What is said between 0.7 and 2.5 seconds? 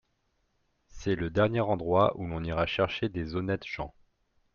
C'est le dernier endroit où l'on